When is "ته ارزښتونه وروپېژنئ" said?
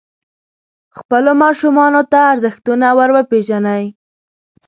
2.11-3.83